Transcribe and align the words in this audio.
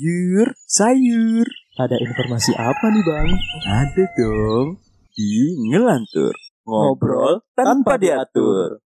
Sayur, 0.00 0.48
sayur. 0.64 1.44
Ada 1.76 1.92
informasi 2.00 2.56
apa 2.56 2.88
nih 2.88 3.04
bang? 3.04 3.28
Ada 3.68 4.04
dong. 4.16 4.80
Di 5.12 5.60
Ngelantur. 5.68 6.32
Ngobrol 6.64 7.44
tanpa 7.52 8.00
diatur. 8.00 8.80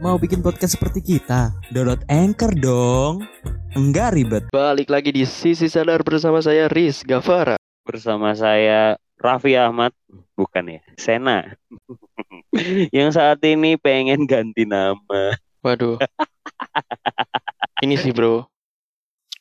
Mau 0.00 0.16
bikin 0.16 0.40
podcast 0.40 0.80
seperti 0.80 1.04
kita? 1.04 1.52
Download 1.68 2.00
Anchor 2.08 2.56
dong. 2.56 3.20
Enggak 3.76 4.16
ribet. 4.16 4.48
Balik 4.48 4.88
lagi 4.88 5.12
di 5.12 5.28
Sisi 5.28 5.68
Sadar 5.68 6.00
bersama 6.00 6.40
saya 6.40 6.64
Riz 6.72 7.04
Gavara. 7.04 7.60
bersama 7.84 8.32
saya 8.32 8.96
Raffi 9.20 9.52
Ahmad 9.52 9.92
bukan 10.32 10.80
ya 10.80 10.80
Sena 10.96 11.60
yang 12.96 13.14
saat 13.14 13.38
ini 13.46 13.78
pengen 13.78 14.26
ganti 14.26 14.66
nama 14.66 15.38
Waduh. 15.60 16.00
Ini 17.84 17.94
sih 18.00 18.12
bro. 18.16 18.48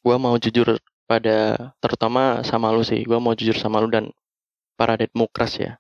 Gua 0.03 0.19
mau 0.19 0.35
jujur 0.35 0.79
pada 1.07 1.71
terutama 1.79 2.43
sama 2.43 2.71
lu 2.75 2.83
sih. 2.83 3.03
Gua 3.07 3.23
mau 3.23 3.31
jujur 3.35 3.55
sama 3.55 3.79
lu 3.79 3.87
dan 3.87 4.11
para 4.75 4.99
Demokras 4.99 5.59
ya. 5.59 5.79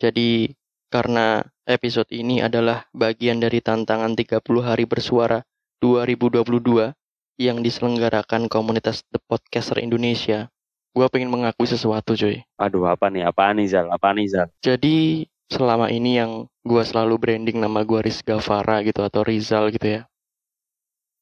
Jadi 0.00 0.52
karena 0.92 1.44
episode 1.64 2.08
ini 2.12 2.44
adalah 2.44 2.84
bagian 2.92 3.40
dari 3.40 3.64
tantangan 3.64 4.12
30 4.12 4.40
hari 4.60 4.84
bersuara 4.84 5.44
2022 5.80 6.92
yang 7.40 7.64
diselenggarakan 7.64 8.52
komunitas 8.52 9.04
The 9.08 9.20
Podcaster 9.24 9.80
Indonesia. 9.80 10.52
Gua 10.92 11.08
pengen 11.08 11.30
mengakui 11.32 11.70
sesuatu 11.70 12.18
coy. 12.18 12.42
aduh 12.58 12.90
apa 12.90 13.08
nih 13.08 13.22
apa 13.22 13.54
nih 13.54 13.70
Zal 13.70 13.86
apa 13.94 14.10
nih 14.10 14.26
Zal 14.26 14.48
Jadi 14.58 15.22
selama 15.50 15.90
ini 15.90 16.16
yang 16.22 16.46
gua 16.62 16.86
selalu 16.86 17.18
branding 17.18 17.58
nama 17.58 17.82
gua 17.82 18.00
Riz 18.00 18.22
Gavara 18.22 18.80
gitu 18.86 19.02
atau 19.02 19.26
Rizal 19.26 19.74
gitu 19.74 20.00
ya. 20.00 20.02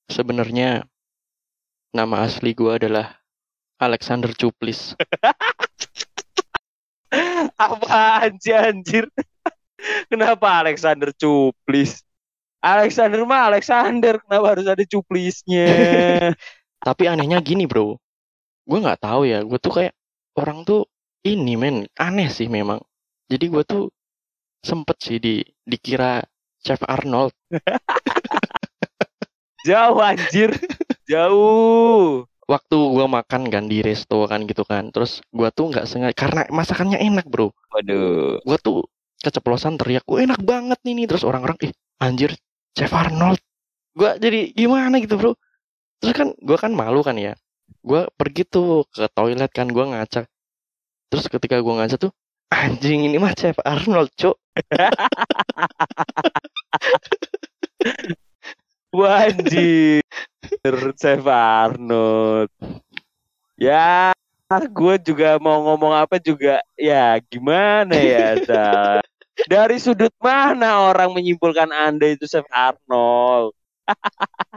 Sebenarnya 0.09 0.85
nama 1.91 2.23
asli 2.29 2.53
gua 2.53 2.77
adalah 2.79 3.17
Alexander 3.81 4.31
Cuplis. 4.37 4.95
apa 7.57 8.29
aja 8.29 8.69
anjir 8.69 9.09
kenapa 10.13 10.61
Alexander 10.61 11.09
Cuplis 11.17 12.05
Alexander 12.61 13.25
mah 13.25 13.49
Alexander 13.49 14.21
kenapa 14.21 14.47
harus 14.53 14.69
ada 14.69 14.85
cuplisnya 14.85 15.73
Tapi 16.79 17.11
anehnya 17.11 17.43
gini 17.43 17.67
bro, 17.67 17.99
gue 18.63 18.79
nggak 18.79 19.03
tahu 19.03 19.27
ya. 19.27 19.43
Gue 19.43 19.59
tuh 19.59 19.73
kayak 19.75 19.95
orang 20.39 20.63
tuh 20.63 20.87
ini 21.27 21.59
men 21.59 21.91
aneh 21.99 22.31
sih 22.31 22.47
memang. 22.47 22.79
Jadi 23.27 23.51
gue 23.51 23.63
tuh 23.67 23.91
sempet 24.65 24.97
sih 25.01 25.19
di 25.23 25.45
dikira 25.65 26.23
Chef 26.63 26.81
Arnold. 26.87 27.35
jauh 29.69 30.01
anjir 30.01 30.55
jauh 31.11 32.25
Waktu 32.49 32.77
gue 32.81 33.05
makan 33.05 33.53
kan 33.53 33.69
di 33.69 33.85
resto 33.85 34.25
kan 34.25 34.49
gitu 34.49 34.65
kan. 34.65 34.89
Terus 34.89 35.21
gue 35.29 35.49
tuh 35.53 35.69
nggak 35.69 35.85
sengaja 35.85 36.17
karena 36.17 36.43
masakannya 36.49 36.97
enak 36.97 37.29
bro. 37.29 37.53
waduh 37.77 38.41
gue 38.41 38.59
tuh 38.65 38.89
keceplosan 39.21 39.77
teriak, 39.77 40.01
gue 40.09 40.25
enak 40.25 40.41
banget 40.41 40.81
nih 40.81 40.97
nih. 40.97 41.07
Terus 41.13 41.29
orang-orang, 41.29 41.61
ih 41.61 41.77
anjir, 42.01 42.33
Chef 42.73 42.89
Arnold. 42.89 43.37
Gue 43.93 44.17
jadi 44.17 44.49
gimana 44.57 44.97
gitu 44.97 45.21
bro. 45.21 45.37
Terus 46.01 46.17
kan 46.17 46.29
gue 46.41 46.57
kan 46.57 46.73
malu 46.73 47.05
kan 47.05 47.21
ya. 47.21 47.37
Gue 47.85 48.09
pergi 48.17 48.49
tuh 48.49 48.89
ke 48.89 49.05
toilet 49.13 49.53
kan, 49.53 49.69
gue 49.69 49.85
ngaca. 49.85 50.25
Terus 51.13 51.25
ketika 51.29 51.61
gue 51.61 51.75
ngaca 51.77 52.01
tuh, 52.01 52.17
anjing 52.49 53.05
ini 53.05 53.21
mah 53.21 53.37
Chef 53.37 53.61
Arnold 53.61 54.09
cuk. 54.17 54.41
Wajib 58.99 60.03
Chef 60.97 61.25
Arnold 61.27 62.49
Ya 63.59 64.17
gue 64.49 64.95
juga 65.05 65.37
mau 65.39 65.61
ngomong 65.69 65.93
apa 65.93 66.17
juga 66.19 66.65
Ya 66.75 67.21
gimana 67.21 67.95
ya 67.95 68.41
Zal? 68.43 69.05
Dari 69.47 69.79
sudut 69.79 70.11
mana 70.19 70.91
orang 70.91 71.15
menyimpulkan 71.15 71.71
anda 71.71 72.09
itu 72.11 72.27
Chef 72.27 72.47
Arnold 72.51 73.55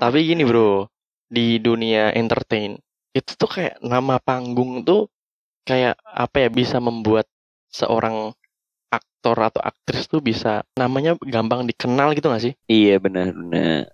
Tapi 0.01 0.17
gini 0.27 0.43
bro, 0.43 0.87
di 1.31 1.55
dunia 1.63 2.11
entertain, 2.11 2.75
itu 3.15 3.31
tuh 3.39 3.47
kayak 3.47 3.79
nama 3.79 4.19
panggung 4.19 4.83
tuh 4.83 5.07
kayak 5.63 5.95
apa 6.03 6.47
ya 6.47 6.49
bisa 6.51 6.83
membuat 6.83 7.23
seorang 7.71 8.35
aktor 9.21 9.37
atau 9.37 9.61
aktris 9.61 10.09
tuh 10.09 10.17
bisa 10.17 10.65
namanya 10.73 11.13
gampang 11.21 11.69
dikenal 11.69 12.17
gitu 12.17 12.25
gak 12.33 12.41
sih? 12.41 12.53
Iya 12.65 12.97
benar-benar 12.97 13.85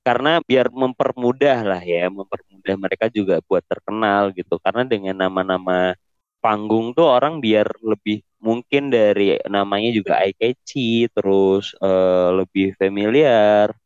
Karena 0.00 0.40
biar 0.48 0.72
mempermudah 0.72 1.60
lah 1.60 1.82
ya 1.84 2.08
Mempermudah 2.08 2.74
mereka 2.80 3.12
juga 3.12 3.44
buat 3.44 3.60
terkenal 3.68 4.32
gitu 4.32 4.56
Karena 4.64 4.88
dengan 4.88 5.28
nama-nama 5.28 5.92
panggung 6.40 6.96
tuh 6.96 7.04
orang 7.04 7.44
biar 7.44 7.68
lebih 7.84 8.24
mungkin 8.40 8.88
dari 8.88 9.36
namanya 9.46 9.92
juga 9.92 10.24
eye 10.24 10.32
catchy 10.40 11.06
terus 11.12 11.76
eh, 11.84 12.28
lebih 12.40 12.72
familiar 12.80 13.76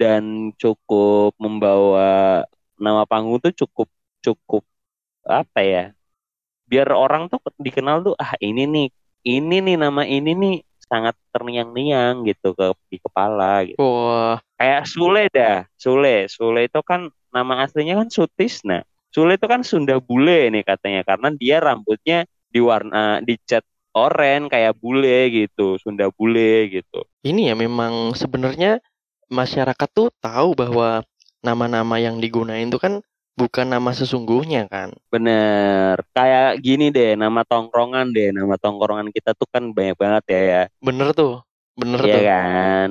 dan 0.00 0.50
cukup 0.58 1.36
membawa 1.38 2.42
nama 2.80 3.06
panggung 3.06 3.38
tuh 3.44 3.52
cukup 3.54 3.88
cukup 4.24 4.62
apa 5.22 5.60
ya 5.62 5.82
biar 6.70 6.88
orang 6.96 7.28
tuh 7.30 7.38
dikenal 7.66 7.96
tuh 8.06 8.14
ah 8.18 8.34
ini 8.42 8.62
nih 8.74 8.86
ini 9.24 9.64
nih 9.64 9.76
nama 9.80 10.04
ini 10.04 10.32
nih 10.36 10.56
sangat 10.84 11.16
terngiang-niang 11.32 12.28
gitu 12.28 12.52
ke 12.52 12.76
di 12.92 13.00
kepala 13.00 13.64
gitu. 13.64 13.80
Wah, 13.80 14.38
kayak 14.60 14.84
Sule 14.86 15.26
dah 15.32 15.64
Sule. 15.74 16.28
Sule 16.28 16.68
itu 16.68 16.80
kan 16.84 17.08
nama 17.34 17.66
aslinya 17.66 17.98
kan 17.98 18.08
Sutisna 18.12 18.84
Sule 19.14 19.38
itu 19.38 19.46
kan 19.46 19.62
Sunda 19.62 20.02
bule 20.02 20.50
nih 20.50 20.66
katanya 20.66 21.06
karena 21.06 21.30
dia 21.30 21.62
rambutnya 21.62 22.26
diwarna 22.50 23.22
dicat 23.22 23.62
oranye 23.94 24.50
kayak 24.50 24.74
bule 24.74 25.30
gitu 25.30 25.78
Sunda 25.78 26.10
bule 26.10 26.66
gitu. 26.66 27.06
Ini 27.22 27.50
ya 27.50 27.54
memang 27.54 28.18
sebenarnya 28.18 28.82
masyarakat 29.30 29.88
tuh 29.94 30.10
tahu 30.18 30.58
bahwa 30.58 31.06
nama-nama 31.46 32.02
yang 32.02 32.18
digunain 32.18 32.66
tuh 32.74 32.82
kan 32.82 32.94
bukan 33.34 33.66
nama 33.66 33.90
sesungguhnya 33.90 34.66
kan. 34.70 34.94
bener. 35.10 35.98
Kayak 36.14 36.62
gini 36.62 36.90
deh 36.90 37.18
nama 37.18 37.42
tongkrongan 37.42 38.14
deh. 38.14 38.30
Nama 38.30 38.54
tongkrongan 38.58 39.10
kita 39.10 39.34
tuh 39.34 39.46
kan 39.50 39.70
banyak 39.74 39.98
banget 39.98 40.24
ya 40.30 40.40
ya. 40.40 40.62
Bener 40.78 41.10
tuh, 41.14 41.42
bener 41.74 42.00
Iya 42.02 42.14
tuh. 42.14 42.22
kan? 42.26 42.88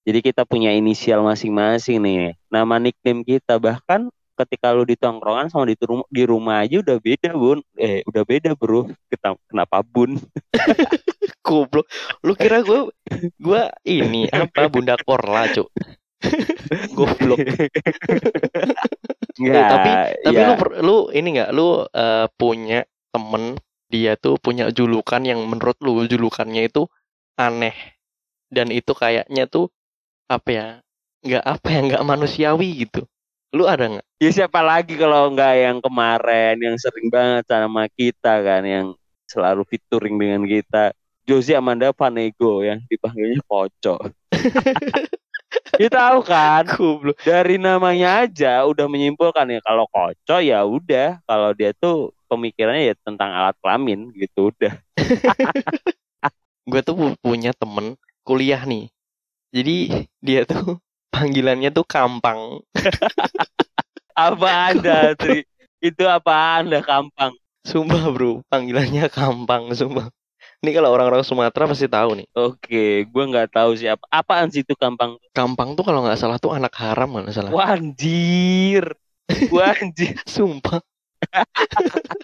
Jadi 0.00 0.18
kita 0.24 0.42
punya 0.48 0.72
inisial 0.72 1.20
masing-masing 1.22 2.00
nih. 2.00 2.34
Nama 2.48 2.74
nickname 2.80 3.22
kita 3.22 3.60
bahkan 3.60 4.08
ketika 4.40 4.72
lu 4.72 4.88
di 4.88 4.96
tongkrongan 4.96 5.52
sama 5.52 5.68
di 5.68 5.76
rumah 5.76 6.08
di 6.08 6.22
rumah 6.24 6.56
aja 6.64 6.80
udah 6.80 6.96
beda 6.96 7.30
bun. 7.36 7.60
Eh 7.76 8.00
udah 8.08 8.22
beda 8.24 8.50
bro. 8.56 8.88
Kita- 9.12 9.36
kenapa 9.46 9.84
bun? 9.84 10.16
Goblok. 11.44 11.84
Lu 12.22 12.32
kira 12.32 12.62
gue 12.62 12.88
gue 13.36 13.62
ini 13.84 14.30
apa 14.30 14.70
Bunda 14.70 14.94
Korla, 14.96 15.50
Cuk. 15.50 15.68
Goblok. 16.96 17.38
Enggak, 19.40 19.62
Eh, 19.64 19.70
tapi 19.72 19.90
tapi 20.26 20.36
ya. 20.36 20.46
lu 20.52 20.54
lu 20.84 20.96
ini 21.16 21.28
nggak 21.40 21.50
lu 21.56 21.84
eh, 21.88 22.26
punya 22.36 22.84
temen 23.10 23.56
dia 23.90 24.14
tuh 24.14 24.36
punya 24.38 24.70
julukan 24.70 25.22
yang 25.24 25.40
menurut 25.48 25.76
lu 25.82 26.04
julukannya 26.06 26.68
itu 26.68 26.86
aneh 27.34 27.74
dan 28.52 28.68
itu 28.70 28.92
kayaknya 28.94 29.48
tuh 29.48 29.72
apa 30.30 30.48
ya 30.50 30.66
nggak 31.24 31.44
apa 31.44 31.66
ya 31.72 31.78
nggak 31.90 32.04
manusiawi 32.06 32.86
gitu 32.86 33.02
lu 33.50 33.66
ada 33.66 33.86
nggak 33.98 34.06
Ya 34.20 34.28
siapa 34.28 34.60
lagi 34.60 35.00
kalau 35.00 35.32
nggak 35.32 35.54
yang 35.56 35.78
kemarin 35.80 36.60
yang 36.60 36.76
sering 36.76 37.08
banget 37.08 37.48
sama 37.48 37.88
kita 37.88 38.44
kan 38.44 38.62
yang 38.68 38.86
selalu 39.24 39.64
featuring 39.64 40.20
dengan 40.20 40.44
kita 40.44 40.92
Josie 41.24 41.56
Amanda 41.56 41.88
Vanego 41.96 42.60
yang 42.60 42.84
dipanggilnya 42.84 43.40
Koco. 43.48 43.96
Kita 45.50 46.12
tahu 46.12 46.18
kan 46.22 46.62
goblok 46.68 47.18
dari 47.24 47.56
namanya 47.58 48.26
aja 48.26 48.62
udah 48.68 48.86
menyimpulkan 48.86 49.48
ya 49.50 49.60
kalau 49.64 49.88
Koco 49.90 50.36
ya 50.38 50.62
udah 50.62 51.18
kalau 51.26 51.50
dia 51.56 51.72
tuh 51.74 52.14
pemikirannya 52.30 52.92
ya 52.92 52.94
tentang 53.02 53.30
alat 53.34 53.56
kelamin 53.58 54.12
gitu 54.14 54.52
udah. 54.54 54.74
gue 56.70 56.80
tuh 56.86 56.94
pu- 56.94 57.18
punya 57.24 57.50
temen 57.56 57.96
kuliah 58.22 58.62
nih 58.62 58.86
jadi 59.54 59.76
dia 60.22 60.40
tuh 60.46 60.78
panggilannya 61.14 61.70
tuh 61.74 61.86
kampang 61.86 62.62
Apa 64.14 64.70
anda 64.70 65.16
Tri? 65.16 65.42
Itu 65.80 66.04
apa 66.04 66.60
anda 66.60 66.84
kampang? 66.84 67.32
sumpah 67.60 68.08
bro 68.16 68.40
panggilannya 68.48 69.04
kampang 69.12 69.68
sumpah 69.76 70.08
ini 70.60 70.70
kalau 70.76 70.92
orang-orang 70.92 71.24
Sumatera 71.24 71.64
pasti 71.68 71.88
tahu 71.88 72.10
nih 72.20 72.26
Oke, 72.36 73.08
gua 73.08 73.24
nggak 73.32 73.48
tahu 73.56 73.70
siapa. 73.80 74.04
Apaan 74.12 74.52
sih 74.52 74.60
itu 74.60 74.76
kampang? 74.76 75.16
kampang 75.32 75.72
tuh 75.78 75.84
kalau 75.86 76.04
nggak 76.04 76.18
salah 76.20 76.36
tuh 76.36 76.52
anak 76.52 76.72
haram 76.76 77.08
nggak 77.16 77.32
salah 77.32 77.50
Wanjir. 77.50 78.84
Wanjir. 79.48 80.14
sumpah 80.36 80.80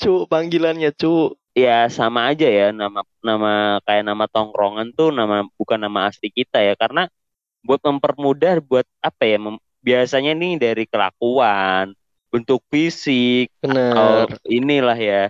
Cuk, 0.00 0.30
panggilannya 0.30 0.90
Cuk. 0.94 1.38
ya 1.58 1.90
sama 1.90 2.30
aja 2.30 2.46
ya 2.46 2.70
nama 2.70 3.02
nama 3.18 3.82
kayak 3.82 4.04
nama 4.06 4.24
tongkrongan 4.30 4.94
tuh 4.94 5.10
nama 5.10 5.42
bukan 5.58 5.74
nama 5.82 6.06
asli 6.06 6.30
kita 6.30 6.62
ya 6.62 6.78
karena 6.78 7.10
buat 7.66 7.82
mempermudah 7.82 8.62
buat 8.62 8.86
apa 9.02 9.24
ya 9.26 9.38
mem- 9.42 9.62
biasanya 9.82 10.34
nih 10.38 10.54
dari 10.62 10.84
kelakuan 10.86 11.94
bentuk 12.30 12.62
fisik 12.70 13.50
Bener. 13.58 14.26
atau 14.30 14.46
inilah 14.46 14.98
ya 14.98 15.22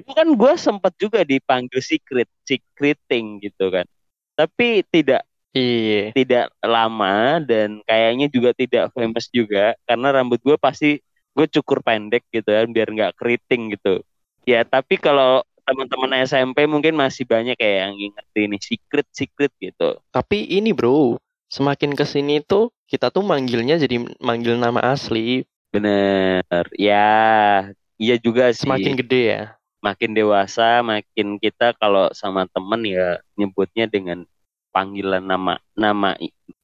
dulu 0.00 0.12
kan 0.14 0.28
gue 0.30 0.52
sempat 0.54 0.92
juga 0.96 1.20
dipanggil 1.22 1.80
secret 1.82 2.28
secreting 2.46 3.42
gitu 3.42 3.68
kan 3.68 3.86
tapi 4.34 4.86
tidak 4.88 5.22
Iya. 5.56 6.12
tidak 6.12 6.52
lama 6.60 7.40
dan 7.40 7.80
kayaknya 7.82 8.28
juga 8.28 8.52
tidak 8.52 8.92
famous 8.92 9.26
juga 9.32 9.72
karena 9.88 10.12
rambut 10.14 10.38
gue 10.44 10.54
pasti 10.60 11.00
gue 11.34 11.46
cukur 11.48 11.80
pendek 11.80 12.22
gitu 12.30 12.46
kan 12.52 12.68
biar 12.68 12.92
nggak 12.92 13.16
keriting 13.16 13.72
gitu 13.74 14.04
ya 14.44 14.62
tapi 14.62 15.00
kalau 15.00 15.40
teman-teman 15.64 16.24
SMP 16.24 16.68
mungkin 16.68 16.94
masih 16.94 17.24
banyak 17.24 17.56
kayak 17.56 17.90
yang 17.90 17.94
inget 17.96 18.26
ini 18.36 18.56
secret 18.60 19.08
secret 19.10 19.52
gitu 19.58 19.98
Tapi 20.12 20.48
ini 20.52 20.72
bro, 20.72 21.16
semakin 21.48 21.96
ke 21.96 22.04
sini 22.04 22.44
tuh 22.44 22.68
kita 22.84 23.08
tuh 23.08 23.24
manggilnya 23.24 23.80
jadi 23.80 24.00
manggil 24.20 24.56
nama 24.60 24.80
asli. 24.84 25.44
bener 25.68 26.64
ya 26.80 27.68
iya 28.00 28.16
juga 28.16 28.48
sih 28.56 28.64
Semakin 28.64 28.96
gede 28.96 29.22
ya. 29.28 29.42
Makin 29.88 30.12
dewasa 30.12 30.84
makin 30.84 31.40
kita 31.40 31.72
kalau 31.80 32.12
sama 32.12 32.44
temen 32.52 32.84
ya 32.84 33.16
nyebutnya 33.34 33.88
dengan 33.88 34.28
panggilan 34.68 35.24
nama 35.24 35.56
nama 35.72 36.14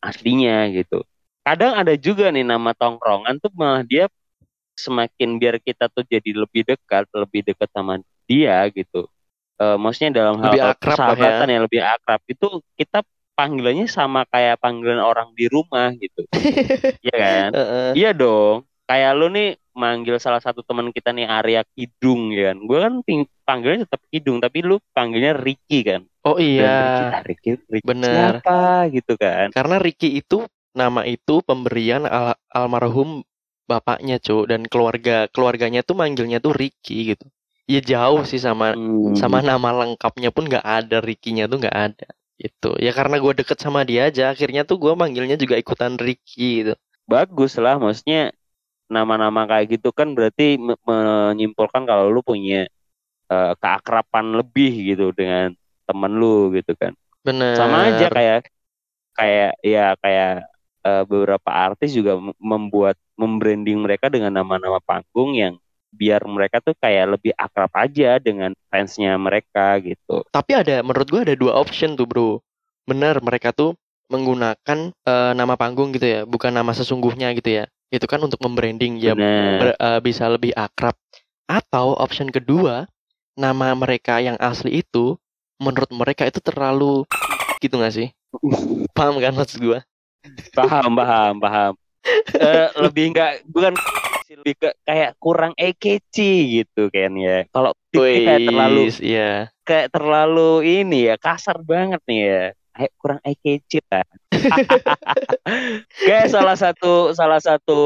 aslinya 0.05 0.69
gitu 0.77 1.01
kadang 1.41 1.73
ada 1.73 1.97
juga 1.97 2.29
nih 2.29 2.45
nama 2.45 2.77
tongkrongan 2.77 3.41
tuh 3.41 3.53
malah 3.57 3.81
dia 3.85 4.13
semakin 4.77 5.41
biar 5.41 5.57
kita 5.63 5.89
tuh 5.89 6.05
jadi 6.05 6.37
lebih 6.37 6.69
dekat 6.69 7.09
lebih 7.17 7.47
dekat 7.47 7.69
sama 7.73 8.01
dia 8.29 8.69
gitu 8.73 9.09
Eh 9.55 9.77
maksudnya 9.79 10.19
dalam 10.19 10.43
hal 10.43 10.59
ya. 10.59 10.75
persahabatan 10.75 11.47
ya 11.47 11.59
lebih 11.63 11.79
akrab 11.79 12.19
itu 12.27 12.59
kita 12.75 13.07
panggilannya 13.39 13.87
sama 13.87 14.27
kayak 14.27 14.59
panggilan 14.59 14.99
orang 14.99 15.31
di 15.39 15.47
rumah 15.47 15.95
gitu 15.95 16.27
Iya 17.07 17.17
kan. 17.17 17.51
Iya 17.95 18.11
dong. 18.11 18.67
Kayak 18.91 19.13
lu 19.15 19.27
nih 19.31 19.55
manggil 19.83 20.17
salah 20.23 20.41
satu 20.43 20.61
teman 20.69 20.89
kita 20.97 21.11
nih 21.17 21.27
Arya 21.29 21.61
Kidung 21.75 22.31
ya 22.35 22.53
kan. 22.55 22.59
Gue 22.69 22.79
kan 22.85 22.95
panggilnya 23.49 23.79
tetap 23.87 24.03
Kidung 24.13 24.39
tapi 24.45 24.59
lu 24.69 24.77
panggilnya 24.97 25.33
Ricky 25.37 25.79
kan. 25.89 26.03
Oh 26.25 26.37
Dan 26.59 26.73
Ricky, 26.81 27.05
iya, 27.05 27.13
ah, 27.13 27.23
Ricky, 27.29 27.51
Ricky 27.69 27.87
Bener. 27.89 28.33
siapa 28.41 28.89
gitu 28.95 29.13
kan. 29.21 29.49
karena 29.55 29.77
Ricky 29.81 30.09
itu 30.21 30.45
nama 30.75 31.07
itu 31.07 31.41
pemberian 31.49 32.05
al- 32.09 32.39
almarhum 32.51 33.23
bapaknya 33.71 34.21
cuy 34.21 34.45
dan 34.51 34.67
keluarga 34.69 35.25
keluarganya 35.33 35.81
tuh 35.87 35.97
manggilnya 35.97 36.39
tuh 36.43 36.53
Ricky 36.53 37.15
gitu. 37.15 37.25
Ya 37.65 37.81
jauh 37.81 38.23
sih 38.29 38.41
sama 38.43 38.77
Hmm. 38.77 39.17
sama 39.17 39.39
nama 39.41 39.71
lengkapnya 39.73 40.29
pun 40.35 40.45
nggak 40.51 40.65
ada 40.65 40.97
Ricky-nya 41.01 41.49
tuh 41.49 41.59
nggak 41.65 41.77
ada 41.77 42.09
gitu 42.37 42.75
ya 42.83 42.91
karena 42.91 43.17
gue 43.23 43.33
deket 43.41 43.59
sama 43.63 43.87
dia 43.89 44.11
aja 44.11 44.35
akhirnya 44.35 44.67
tuh 44.69 44.77
gue 44.83 44.93
manggilnya 44.99 45.39
juga 45.39 45.55
ikutan 45.55 45.95
Ricky 45.97 46.67
gitu 46.67 46.75
bagus 47.07 47.53
lah 47.61 47.77
maksudnya 47.81 48.33
nama-nama 48.91 49.47
kayak 49.49 49.79
gitu 49.79 49.91
kan 49.95 50.13
berarti 50.17 50.57
me- 50.61 50.79
menyimpulkan 50.87 51.85
kalau 51.89 52.09
lu 52.13 52.21
punya 52.25 52.69
eh, 53.33 53.53
keakraban 53.61 54.37
lebih 54.41 54.73
gitu 54.95 55.11
dengan 55.17 55.53
temen 55.89 56.13
lu 56.17 56.53
gitu 56.57 56.73
kan. 56.79 56.93
bener 57.25 57.57
sama 57.57 57.89
aja 57.93 58.07
kayak 58.11 58.39
kayak 59.15 59.53
ya 59.63 59.95
kayak 60.03 60.33
eh, 60.87 61.03
beberapa 61.07 61.51
artis 61.51 61.95
juga 61.95 62.19
mem- 62.19 62.37
membuat 62.39 62.97
membranding 63.19 63.79
mereka 63.81 64.11
dengan 64.11 64.35
nama-nama 64.35 64.79
panggung 64.83 65.35
yang 65.37 65.55
biar 65.95 66.27
mereka 66.27 66.59
tuh 66.59 66.75
kayak 66.75 67.19
lebih 67.19 67.33
akrab 67.39 67.71
aja 67.79 68.19
dengan 68.19 68.51
fansnya 68.67 69.15
mereka 69.15 69.79
gitu. 69.79 70.27
tapi 70.35 70.53
ada 70.59 70.83
menurut 70.83 71.07
gue 71.07 71.21
ada 71.23 71.35
dua 71.39 71.55
option 71.55 71.95
tuh 71.95 72.07
bro 72.11 72.43
bener 72.91 73.23
mereka 73.23 73.55
tuh 73.55 73.79
menggunakan 74.11 74.79
eh, 74.91 75.33
nama 75.39 75.55
panggung 75.55 75.95
gitu 75.95 76.05
ya 76.07 76.21
bukan 76.27 76.51
nama 76.51 76.75
sesungguhnya 76.75 77.31
gitu 77.39 77.63
ya 77.63 77.65
itu 77.97 78.07
kan 78.11 78.21
untuk 78.23 78.41
membranding 78.43 78.99
ya 79.01 79.15
ber- 79.15 79.79
eh, 79.79 80.01
bisa 80.03 80.27
lebih 80.29 80.53
akrab 80.57 80.97
atau 81.47 81.95
option 81.99 82.29
kedua 82.33 82.89
nama 83.39 83.75
mereka 83.75 84.19
yang 84.23 84.39
asli 84.41 84.81
itu 84.83 85.19
menurut 85.61 85.91
mereka 85.95 86.27
itu 86.27 86.41
terlalu 86.43 87.07
gitu 87.63 87.79
gak 87.79 87.95
sih 87.95 88.09
paham 88.97 89.19
kan 89.23 89.33
maksud 89.35 89.61
gue 89.63 89.79
Paham, 90.55 90.95
paham, 90.97 91.35
paham. 91.43 91.73
Eh, 92.31 92.69
lebih 92.79 93.05
enggak 93.13 93.33
bukan 93.51 93.75
lebih 94.31 94.55
ke 94.57 94.71
kayak 94.87 95.11
kurang 95.21 95.53
ekeci 95.59 96.63
gitu 96.63 96.89
kan 96.89 97.13
ya. 97.19 97.45
Kalau 97.51 97.71
kayak 97.93 98.41
terlalu 98.49 98.81
iya 99.03 99.31
kayak 99.65 99.89
terlalu 99.95 100.51
ini 100.65 100.99
ya 101.11 101.17
kasar 101.21 101.59
banget 101.65 102.01
nih 102.09 102.21
ya. 102.25 102.43
Kurang 102.99 103.23
ekeci 103.23 103.79
lah. 103.87 104.03
kayak 106.07 106.27
salah 106.27 106.57
satu 106.59 107.15
salah 107.15 107.39
satu 107.39 107.79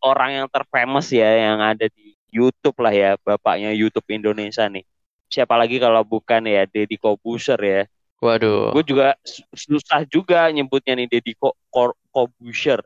orang 0.00 0.42
yang 0.42 0.46
terfamous 0.46 1.10
ya 1.10 1.26
yang 1.26 1.58
ada 1.58 1.90
di 1.90 2.14
YouTube 2.30 2.78
lah 2.84 2.94
ya, 2.94 3.10
bapaknya 3.20 3.72
YouTube 3.72 4.06
Indonesia 4.12 4.68
nih. 4.68 4.84
Siapa 5.26 5.58
lagi 5.58 5.82
kalau 5.82 6.06
bukan 6.06 6.46
ya 6.46 6.68
Deddy 6.68 7.00
Kobuser 7.00 7.58
ya. 7.58 7.82
waduh 8.16 8.72
Gue 8.72 8.80
juga 8.86 9.12
su- 9.26 9.44
susah 9.52 10.06
juga 10.08 10.48
nyebutnya 10.48 10.96
nih 10.96 11.08
Deddy 11.10 11.36
Ko 11.36 11.52
Kor- 11.68 11.98
Corbuzier. 12.14 12.80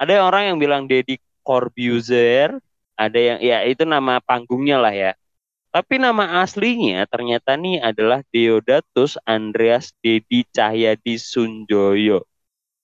Ada 0.00 0.26
orang 0.26 0.54
yang 0.54 0.58
bilang 0.58 0.82
Deddy 0.90 1.20
Corbuzier, 1.44 2.56
ada 2.98 3.18
yang 3.18 3.38
ya 3.38 3.62
itu 3.62 3.84
nama 3.86 4.18
panggungnya 4.18 4.80
lah 4.80 4.90
ya. 4.90 5.12
Tapi 5.72 5.96
nama 5.96 6.44
aslinya 6.44 7.08
ternyata 7.08 7.56
nih 7.56 7.80
adalah 7.80 8.20
Deodatus 8.28 9.16
Andreas 9.24 9.96
Dedi 10.04 10.44
Cahyadi 10.52 11.16
Sunjoyo. 11.16 12.28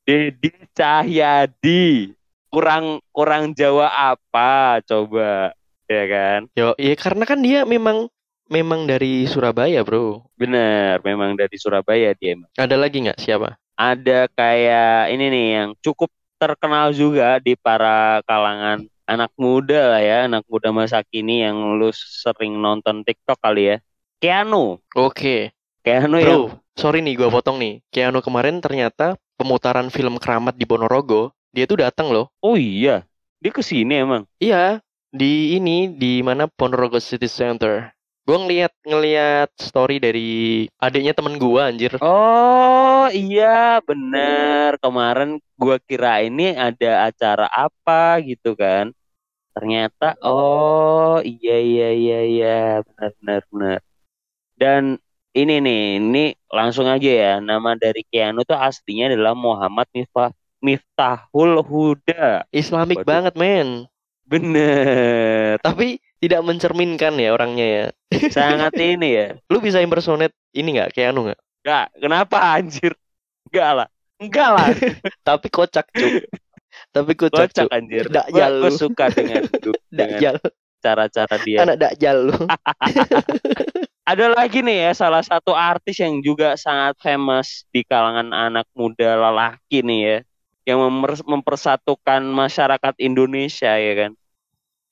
Dedi 0.08 0.50
Cahyadi. 0.72 2.16
Kurang 2.48 3.04
kurang 3.12 3.52
Jawa 3.52 4.16
apa 4.16 4.80
coba 4.88 5.52
ya 5.84 6.04
kan? 6.08 6.40
Yo, 6.56 6.72
iya 6.80 6.96
karena 6.96 7.28
kan 7.28 7.44
dia 7.44 7.68
memang 7.68 8.08
memang 8.48 8.88
dari 8.88 9.28
Surabaya, 9.28 9.84
Bro. 9.84 10.32
Bener, 10.40 11.04
memang 11.04 11.36
dari 11.36 11.60
Surabaya 11.60 12.16
dia 12.16 12.32
emang. 12.32 12.48
Ada 12.56 12.80
lagi 12.80 13.04
nggak 13.04 13.20
siapa? 13.20 13.60
ada 13.78 14.26
kayak 14.34 15.14
ini 15.14 15.24
nih 15.30 15.46
yang 15.54 15.70
cukup 15.78 16.10
terkenal 16.34 16.90
juga 16.90 17.38
di 17.38 17.54
para 17.54 18.18
kalangan 18.26 18.90
anak 19.08 19.32
muda 19.40 19.96
lah 19.96 20.02
ya, 20.04 20.18
anak 20.28 20.44
muda 20.44 20.68
masa 20.68 21.00
kini 21.00 21.40
yang 21.40 21.80
lu 21.80 21.88
sering 21.96 22.60
nonton 22.60 23.00
TikTok 23.02 23.40
kali 23.40 23.72
ya. 23.72 23.76
Keanu, 24.20 24.76
Oke. 24.92 25.56
Keanu 25.80 26.20
yang 26.20 26.52
Bro, 26.52 26.60
sorry 26.76 27.00
nih 27.00 27.16
gua 27.16 27.32
potong 27.32 27.56
nih. 27.56 27.80
Keanu 27.88 28.20
kemarin 28.20 28.60
ternyata 28.60 29.16
pemutaran 29.40 29.88
film 29.88 30.20
Keramat 30.20 30.60
di 30.60 30.68
Ponorogo, 30.68 31.32
dia 31.56 31.64
tuh 31.64 31.80
datang 31.80 32.12
loh. 32.12 32.28
oh 32.44 32.60
iya, 32.60 33.08
dia 33.40 33.50
ke 33.54 33.64
sini 33.64 34.04
emang. 34.04 34.28
Iya, 34.36 34.84
di 35.08 35.56
ini 35.56 35.88
di 35.96 36.20
mana 36.20 36.44
Ponorogo 36.44 37.00
City 37.00 37.30
Center. 37.30 37.96
Gua 38.28 38.44
ngeliat 38.44 38.76
ngeliat 38.84 39.48
story 39.56 39.96
dari 39.96 40.68
adiknya 40.76 41.16
temen 41.16 41.40
gua 41.40 41.72
anjir. 41.72 41.96
Oh 42.04 43.08
iya, 43.08 43.80
bener. 43.80 44.76
Kemarin 44.84 45.40
gua 45.56 45.80
kira 45.80 46.20
ini 46.20 46.52
ada 46.52 47.08
acara 47.08 47.48
apa 47.48 48.20
gitu 48.20 48.52
kan. 48.52 48.92
Ternyata 49.56 50.20
oh 50.20 51.24
iya 51.24 51.56
iya 51.56 51.88
iya 51.96 52.18
iya 52.28 52.56
benar 52.84 53.10
benar 53.16 53.40
benar. 53.48 53.78
Dan 54.60 55.00
ini 55.32 55.54
nih, 55.64 55.82
ini 55.96 56.24
langsung 56.52 56.84
aja 56.84 57.08
ya. 57.08 57.32
Nama 57.40 57.80
dari 57.80 58.04
Keanu 58.12 58.44
tuh 58.44 58.60
aslinya 58.60 59.08
adalah 59.08 59.32
Muhammad 59.32 59.88
Miftah 59.96 60.36
Miftahul 60.60 61.64
Huda. 61.64 62.44
Islamic 62.52 63.00
Waduh. 63.00 63.08
banget, 63.08 63.34
men. 63.40 63.88
Bener. 64.28 65.56
Tapi 65.64 65.96
tidak 66.20 66.44
mencerminkan 66.44 67.16
ya 67.16 67.32
orangnya 67.32 67.66
ya. 67.66 67.84
Sangat 68.36 68.76
ini 68.76 69.08
ya. 69.16 69.28
Lu 69.48 69.64
bisa 69.64 69.80
impersonate 69.80 70.36
ini 70.52 70.76
nggak 70.76 70.92
Keanu 70.92 71.32
nggak? 71.32 71.40
Enggak, 71.64 71.86
kenapa 71.96 72.36
anjir? 72.60 72.92
Enggak 73.48 73.70
lah. 73.72 73.88
Enggak 74.20 74.50
lah. 74.52 74.68
Tapi 75.28 75.46
kocak, 75.48 75.86
Cuk. 75.96 76.28
Tapi 76.92 77.12
kocak, 77.16 77.48
Kocak 77.48 77.68
anjir. 77.72 78.04
Dakjal 78.12 78.52
lu. 78.60 78.70
suka 78.70 79.08
dengan 79.08 79.48
dengan 79.90 80.36
cara-cara 80.84 81.36
dia. 81.42 81.58
Anak 81.64 81.76
dakjal 81.80 82.28
lu. 82.28 82.38
Ada 84.08 84.32
lagi 84.32 84.64
nih 84.64 84.88
ya 84.88 84.92
salah 84.96 85.20
satu 85.20 85.52
artis 85.52 86.00
yang 86.00 86.24
juga 86.24 86.56
sangat 86.56 86.96
famous 86.96 87.68
di 87.68 87.84
kalangan 87.84 88.32
anak 88.32 88.64
muda 88.72 89.20
lelaki 89.20 89.84
nih 89.84 90.00
ya 90.00 90.18
yang 90.68 90.84
mempersatukan 91.24 92.20
masyarakat 92.28 92.94
Indonesia 93.00 93.72
ya 93.72 93.94
kan. 93.96 94.12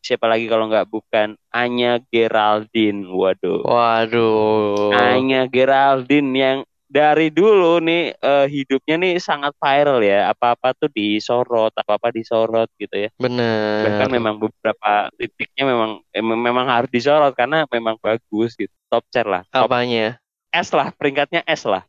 Siapa 0.00 0.24
lagi 0.24 0.48
kalau 0.48 0.72
nggak 0.72 0.88
bukan 0.88 1.36
Anya 1.52 2.00
Geraldine. 2.08 3.04
Waduh. 3.04 3.60
Waduh. 3.60 4.96
Anya 4.96 5.44
Geraldine 5.44 6.30
yang 6.32 6.58
dari 6.86 7.28
dulu 7.34 7.82
nih 7.82 8.14
eh, 8.16 8.46
hidupnya 8.48 8.96
nih 8.96 9.12
sangat 9.20 9.52
viral 9.60 10.00
ya. 10.00 10.32
Apa-apa 10.32 10.72
tuh 10.72 10.88
disorot, 10.88 11.74
apa-apa 11.76 12.08
disorot 12.14 12.72
gitu 12.80 12.96
ya. 12.96 13.10
Bener. 13.20 13.84
Bahkan 13.84 14.08
memang 14.08 14.40
beberapa 14.40 15.12
titiknya 15.20 15.68
memang 15.68 16.00
em- 16.14 16.40
memang 16.40 16.66
harus 16.72 16.88
disorot 16.88 17.36
karena 17.36 17.68
memang 17.68 18.00
bagus 18.00 18.56
gitu. 18.56 18.72
Top 18.88 19.04
chair 19.12 19.26
lah. 19.28 19.44
Top 19.52 19.68
Apanya? 19.68 20.16
S 20.54 20.72
lah, 20.72 20.88
peringkatnya 20.94 21.44
S 21.44 21.68
lah. 21.68 21.84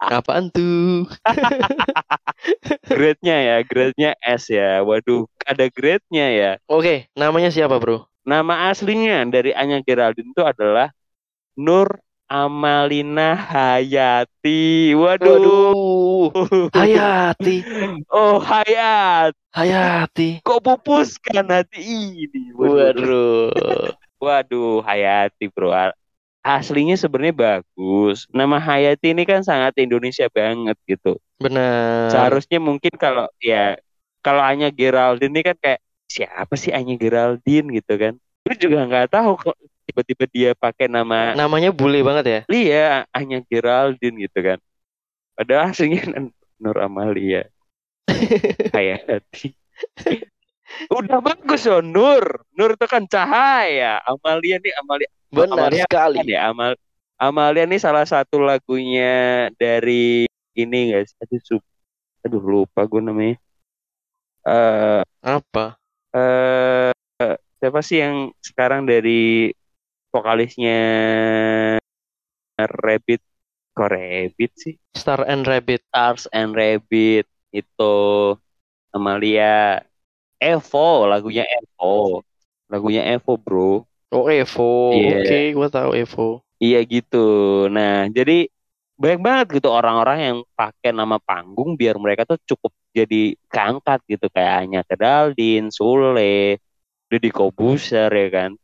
Apaan 0.00 0.48
tuh? 0.50 1.04
Grade-nya 2.88 3.36
ya, 3.36 3.56
grade-nya 3.66 4.10
S 4.24 4.48
ya. 4.48 4.80
Waduh, 4.80 5.28
ada 5.44 5.68
grade-nya 5.68 6.26
ya. 6.32 6.52
Oke, 6.70 7.10
namanya 7.12 7.52
siapa 7.52 7.76
bro? 7.76 8.08
Nama 8.24 8.68
aslinya 8.72 9.24
dari 9.28 9.52
Anya 9.56 9.80
Geraldine 9.80 10.32
itu 10.32 10.42
adalah 10.44 10.92
Nur 11.56 12.00
Amalina 12.28 13.32
Hayati. 13.36 14.92
Waduh. 14.92 15.72
Waduh, 16.28 16.68
Hayati, 16.76 17.64
Oh, 18.12 18.36
Hayat. 18.36 19.32
Hayati. 19.56 20.44
Kok 20.44 20.60
pupus 20.60 21.16
kan 21.16 21.48
hati 21.48 21.80
ini? 21.80 22.52
Waduh. 22.52 23.96
Waduh, 24.20 24.84
Hayati, 24.84 25.48
Bro. 25.48 25.72
Aslinya 26.42 26.96
sebenarnya 26.96 27.34
bagus. 27.36 28.24
Nama 28.30 28.56
Hayati 28.56 29.12
ini 29.12 29.26
kan 29.26 29.42
sangat 29.44 29.76
Indonesia 29.76 30.30
banget 30.30 30.76
gitu. 30.86 31.18
Benar. 31.38 32.08
Seharusnya 32.10 32.58
mungkin 32.62 32.94
kalau 32.96 33.26
ya 33.42 33.76
kalau 34.22 34.42
Anya 34.42 34.72
Geraldine 34.72 35.34
ini 35.34 35.42
kan 35.44 35.56
kayak 35.58 35.80
siapa 36.08 36.54
sih 36.56 36.72
Anya 36.72 36.96
Geraldine 36.96 37.68
gitu 37.74 37.94
kan? 37.98 38.14
Lu 38.48 38.52
juga 38.56 38.78
nggak 38.88 39.08
tahu 39.12 39.30
kok 39.38 39.56
tiba-tiba 39.88 40.24
dia 40.28 40.50
pakai 40.56 40.86
nama 40.88 41.32
Namanya 41.36 41.72
bule 41.72 42.00
banget 42.00 42.24
ya. 42.26 42.40
Lia 42.48 42.88
Anya 43.12 43.44
Geraldine 43.44 44.16
gitu 44.24 44.38
kan. 44.40 44.58
Padahal 45.38 45.70
aslinya 45.70 46.02
Nur 46.62 46.76
Amalia 46.82 47.46
Hayati. 48.74 49.54
Udah 50.88 51.18
bagus 51.18 51.64
loh 51.64 51.80
Nur. 51.80 52.24
Nur 52.52 52.76
itu 52.76 52.86
kan 52.86 53.04
cahaya. 53.04 54.00
Amalia 54.04 54.56
nih 54.60 54.72
Amalia 54.78 55.08
Benar 55.28 55.68
Amalia 55.68 55.84
sekali. 55.84 56.16
kan 56.20 56.26
ya 56.28 56.40
Amal 56.48 56.72
Amalia 57.18 57.64
nih 57.66 57.80
salah 57.82 58.06
satu 58.06 58.38
lagunya 58.38 59.48
dari 59.56 60.24
ini 60.54 60.80
guys. 60.94 61.12
Aduh, 61.18 61.40
sup- 61.42 61.70
aduh 62.22 62.42
lupa 62.42 62.86
gue 62.86 63.00
namanya. 63.02 63.36
Eh 64.46 65.02
Apa? 65.20 65.76
eh 66.08 66.94
siapa 67.58 67.80
sih 67.82 68.00
yang 68.00 68.30
sekarang 68.40 68.86
dari 68.86 69.52
vokalisnya 70.08 70.78
Rabbit 72.58 73.20
kok 73.74 73.90
Rabbit 73.92 74.52
sih 74.56 74.74
Star 74.94 75.22
and 75.26 75.44
Rabbit. 75.44 75.82
Stars 75.90 76.24
and 76.32 76.54
Rabbit 76.54 77.26
itu 77.52 77.94
Amalia 78.90 79.84
Evo 80.38 81.10
lagunya 81.10 81.42
Evo 81.44 82.22
lagunya 82.70 83.02
Evo 83.14 83.38
bro 83.38 83.86
Oh 84.08 84.32
Evo. 84.32 84.96
Iya. 84.96 85.20
Oke, 85.20 85.38
gua 85.52 85.68
tahu 85.68 85.92
Evo. 85.92 86.40
iya 86.58 86.82
gitu 86.82 87.22
nah 87.70 88.10
jadi 88.10 88.50
banyak 88.98 89.20
banget 89.22 89.62
gitu 89.62 89.70
orang-orang 89.70 90.18
yang 90.18 90.36
pakai 90.58 90.90
nama 90.90 91.22
panggung 91.22 91.78
biar 91.78 91.94
mereka 92.02 92.26
tuh 92.26 92.34
cukup 92.42 92.74
jadi 92.90 93.38
keangkat 93.46 94.02
gitu 94.10 94.26
kayak 94.26 94.66
Anya 94.66 94.82
Kedaldin, 94.82 95.70
Sule, 95.70 96.58
Deddy 97.06 97.30
Kobuser 97.30 98.10
ya 98.10 98.26
kan 98.26 98.58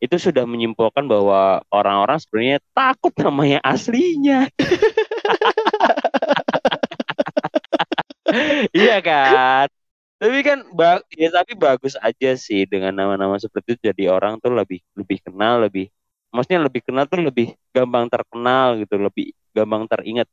itu 0.00 0.16
sudah 0.20 0.44
menyimpulkan 0.44 1.08
bahwa 1.08 1.64
orang-orang 1.72 2.20
sebenarnya 2.20 2.60
takut 2.76 3.12
namanya 3.16 3.64
aslinya 3.64 4.52
iya 8.76 9.00
kan 9.00 9.79
tapi 10.20 10.38
kan 10.44 10.58
ba- 10.76 11.04
ya 11.16 11.28
tapi 11.32 11.56
bagus 11.56 11.96
aja 11.96 12.36
sih 12.36 12.68
dengan 12.68 12.92
nama-nama 12.92 13.40
seperti 13.40 13.74
itu 13.76 13.82
jadi 13.88 14.12
orang 14.12 14.36
tuh 14.38 14.52
lebih 14.52 14.84
lebih 14.92 15.18
kenal 15.24 15.64
lebih 15.64 15.88
maksudnya 16.30 16.60
lebih 16.60 16.80
kenal 16.84 17.04
tuh 17.08 17.20
lebih 17.24 17.56
gampang 17.72 18.06
terkenal 18.12 18.76
gitu 18.78 18.94
lebih 19.00 19.32
gampang 19.56 19.88
teringat 19.88 20.28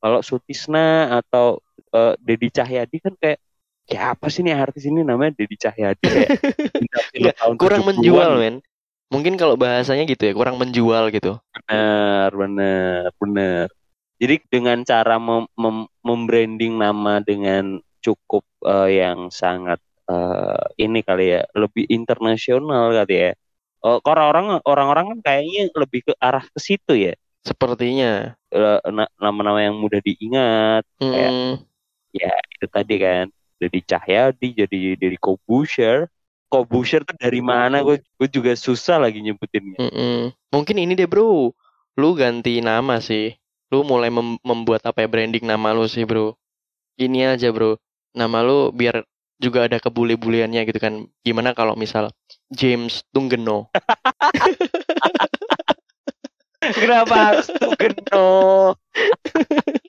kalau 0.00 0.20
Sutisna 0.20 1.18
atau 1.24 1.58
eh, 1.92 2.14
Dedi 2.20 2.48
Cahyadi 2.52 2.96
kan 3.00 3.14
kayak 3.16 3.40
siapa 3.90 4.26
sih 4.30 4.44
nih 4.46 4.54
artis 4.54 4.84
ini 4.86 5.00
namanya 5.02 5.34
Dedi 5.40 5.56
Cahyadi 5.56 6.04
kayak 6.04 6.28
tahun 7.40 7.56
Kurang 7.58 7.82
70-an. 7.82 7.96
menjual, 7.96 8.30
men. 8.38 8.56
Mungkin 9.10 9.34
kalau 9.34 9.58
bahasanya 9.58 10.06
gitu 10.06 10.22
ya, 10.22 10.32
kurang 10.38 10.54
menjual 10.62 11.10
gitu. 11.10 11.34
Benar, 11.66 12.30
benar, 12.30 13.10
benar. 13.18 13.66
Jadi 14.22 14.34
dengan 14.46 14.78
cara 14.86 15.18
mem- 15.18 15.50
mem- 15.58 15.90
membranding 16.06 16.78
nama 16.78 17.18
dengan 17.18 17.82
cukup 18.00 18.42
eh, 18.66 19.00
yang 19.00 19.28
sangat 19.30 19.78
eh, 20.10 20.62
ini 20.82 21.00
kali 21.04 21.36
ya, 21.38 21.42
lebih 21.54 21.86
internasional 21.88 22.90
kali 22.92 23.30
ya. 23.30 23.32
Oh, 23.80 23.96
orang-orang 24.04 24.60
orang-orang 24.68 25.04
kan 25.16 25.18
kayaknya 25.24 25.72
lebih 25.72 26.04
ke 26.04 26.12
arah 26.20 26.44
ke 26.44 26.58
situ 26.60 26.92
ya. 26.96 27.16
Sepertinya. 27.40 28.36
Na- 28.92 29.12
Nama-nama 29.16 29.64
yang 29.64 29.80
mudah 29.80 30.04
diingat 30.04 30.84
Kayak- 31.00 31.32
Hmm, 31.32 31.56
itu 32.58 32.66
tadi 32.68 32.94
kan. 33.00 33.26
Jadi 33.60 33.78
Cahyadi, 33.84 34.48
jadi 34.64 34.78
dari 35.00 35.16
Kobusher. 35.16 36.08
Kobusher 36.50 37.06
tuh 37.06 37.14
dari 37.16 37.38
mana? 37.40 37.80
Gue 37.80 38.02
gue 38.20 38.28
juga 38.28 38.52
susah 38.58 38.98
lagi 39.00 39.22
nyebutinnya. 39.22 39.78
mm-mm. 39.78 40.34
Mungkin 40.50 40.76
ini 40.82 40.92
deh, 40.98 41.06
Bro. 41.06 41.54
Lu 41.96 42.08
ganti 42.18 42.58
nama 42.60 42.98
sih. 42.98 43.32
Lu 43.70 43.86
mulai 43.86 44.10
mem- 44.10 44.40
membuat 44.42 44.82
apa 44.84 45.04
ya 45.04 45.08
branding 45.08 45.46
nama 45.46 45.70
lu 45.72 45.86
sih, 45.86 46.02
Bro. 46.04 46.34
Ini 46.98 47.32
aja, 47.38 47.48
Bro. 47.54 47.78
Nama 48.14 48.38
lu 48.42 48.74
biar 48.74 49.06
juga 49.40 49.64
ada 49.66 49.80
kebule-buleannya 49.80 50.62
gitu 50.68 50.78
kan. 50.78 51.08
Gimana 51.24 51.56
kalau 51.56 51.74
misal 51.74 52.12
James 52.52 53.02
Tunggeno? 53.14 53.72
Kenapa 56.60 57.14
harus 57.32 57.48
tuh 57.48 57.72
geno? 57.80 58.76